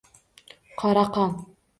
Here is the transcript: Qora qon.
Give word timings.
Qora 0.83 1.03
qon. 1.19 1.35